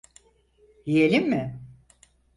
Yiyelim 0.85 1.27
mi? 1.29 1.61